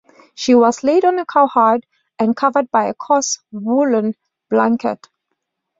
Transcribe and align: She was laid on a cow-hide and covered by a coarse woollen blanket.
She 0.33 0.55
was 0.55 0.83
laid 0.83 1.05
on 1.05 1.19
a 1.19 1.27
cow-hide 1.27 1.85
and 2.17 2.35
covered 2.35 2.71
by 2.71 2.85
a 2.85 2.93
coarse 2.95 3.37
woollen 3.51 4.15
blanket. 4.49 5.07